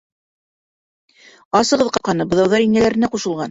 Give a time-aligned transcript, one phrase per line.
[1.61, 3.49] Асығыҙ ҡапҡаны, быҙауҙар инәләренә ҡушылған!